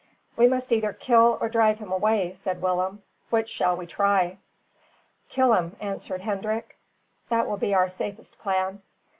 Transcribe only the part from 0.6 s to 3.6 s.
either kill or drive him away," said Willem. "Which